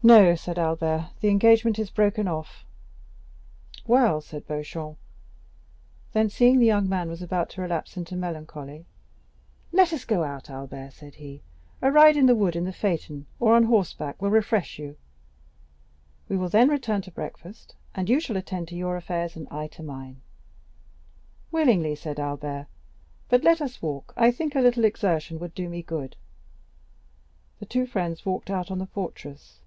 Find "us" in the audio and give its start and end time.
9.92-10.04, 23.60-23.82